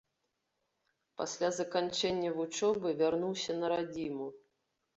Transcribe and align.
Пасля 1.23 1.49
заканчэння 1.59 2.33
вучобы 2.39 2.97
вярнуўся 3.05 3.61
на 3.61 3.73
радзіму. 3.77 4.27